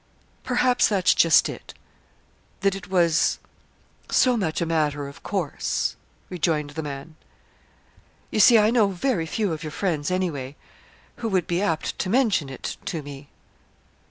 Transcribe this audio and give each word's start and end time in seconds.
"Perhaps 0.43 0.87
that's 0.87 1.13
just 1.13 1.47
it 1.47 1.75
that 2.61 2.73
it 2.73 2.87
was 2.89 3.37
so 4.09 4.35
much 4.35 4.59
a 4.59 4.65
matter 4.65 5.07
of 5.07 5.21
course," 5.21 5.95
rejoined 6.27 6.71
the 6.71 6.81
man. 6.81 7.15
"You 8.31 8.39
see, 8.39 8.57
I 8.57 8.71
know 8.71 8.87
very 8.87 9.27
few 9.27 9.53
of 9.53 9.63
your 9.63 9.69
friends, 9.71 10.09
anyway 10.09 10.55
who 11.17 11.27
would 11.29 11.45
be 11.45 11.61
apt 11.61 11.99
to 11.99 12.09
mention 12.09 12.49
it 12.49 12.77
to 12.85 13.03
me." 13.03 13.29